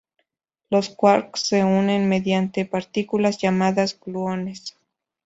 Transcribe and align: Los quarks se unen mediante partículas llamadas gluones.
Los 0.71 0.89
quarks 0.89 1.41
se 1.41 1.63
unen 1.63 2.09
mediante 2.09 2.65
partículas 2.65 3.37
llamadas 3.37 3.99
gluones. 4.03 4.75